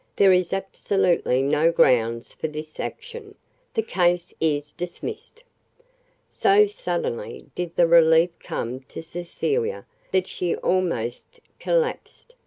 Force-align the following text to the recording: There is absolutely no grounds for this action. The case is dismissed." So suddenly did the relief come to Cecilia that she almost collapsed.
There 0.15 0.33
is 0.33 0.51
absolutely 0.51 1.43
no 1.43 1.71
grounds 1.71 2.33
for 2.33 2.47
this 2.47 2.79
action. 2.79 3.35
The 3.75 3.83
case 3.83 4.33
is 4.41 4.73
dismissed." 4.73 5.43
So 6.31 6.65
suddenly 6.65 7.51
did 7.53 7.75
the 7.75 7.85
relief 7.85 8.31
come 8.39 8.79
to 8.79 9.03
Cecilia 9.03 9.85
that 10.11 10.25
she 10.27 10.55
almost 10.55 11.39
collapsed. 11.59 12.33